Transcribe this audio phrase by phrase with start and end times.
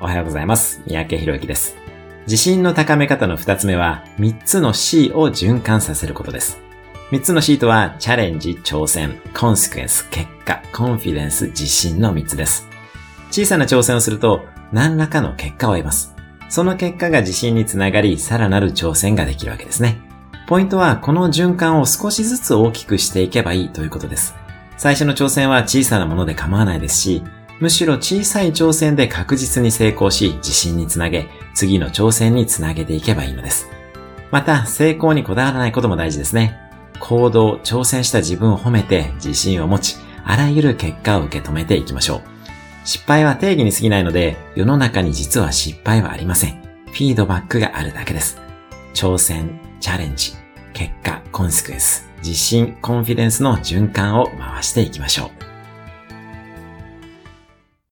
[0.00, 0.80] おはようございます。
[0.86, 1.76] 三宅博之です。
[2.22, 6.60] 自信の高め方の二つ目は、三つの C を循環させることです。
[7.10, 12.68] 三つの C とは、チャレンジ、挑戦、コンセクエンス、結果、コンフィデンス、自信の三つです。
[13.32, 16.14] 小さな挑戦をすると、何らかの結果を得ます。
[16.48, 19.98] その結果が自信につながり、さらなる挑戦ができるわけですね。
[20.46, 24.36] ポイントは、この循環を少しずつ大きくしていけばいいということです。
[24.76, 27.24] 最初の挑戦は小さなもので構わないですし、
[27.60, 33.68] むしろ小さい挑戦で確実に成功し、自信につなげ、次の挑戦につなげていけばいいのです。
[34.30, 36.56] また、成功にこだわらないことも大事ですね。
[37.00, 42.20] 行動、挑戦した自分を褒めて、自信を持ち、あらゆる結果を受け止めていきましょう。
[42.84, 46.62] 失敗は定義に過ぎないので、世の中に実は失敗はありません。
[46.86, 48.40] フィードバックがあるだけです。
[48.94, 50.32] 挑戦、チャレンジ、
[50.72, 55.47] 結果、コンセクエンス、自信、コンフィデンスの循環を回していきましょう。